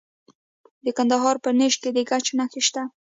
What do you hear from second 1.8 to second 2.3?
کې د ګچ